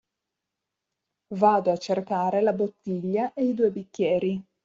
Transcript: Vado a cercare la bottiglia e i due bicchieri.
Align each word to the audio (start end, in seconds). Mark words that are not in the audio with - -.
Vado 1.35 1.69
a 1.69 1.75
cercare 1.77 2.41
la 2.41 2.53
bottiglia 2.53 3.33
e 3.35 3.43
i 3.45 3.53
due 3.53 3.69
bicchieri. 3.69 4.43